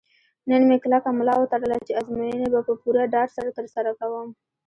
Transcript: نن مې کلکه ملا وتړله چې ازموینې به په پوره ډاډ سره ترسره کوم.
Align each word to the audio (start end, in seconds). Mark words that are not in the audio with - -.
نن 0.49 0.61
مې 0.69 0.77
کلکه 0.83 1.09
ملا 1.17 1.35
وتړله 1.37 1.77
چې 1.87 1.97
ازموینې 1.99 2.47
به 2.53 2.59
په 2.67 2.73
پوره 2.81 3.03
ډاډ 3.13 3.29
سره 3.37 3.49
ترسره 3.57 3.91
کوم. 3.99 4.27